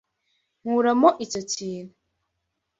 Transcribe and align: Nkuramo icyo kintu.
Nkuramo 0.61 1.09
icyo 1.25 1.41
kintu. 1.51 1.93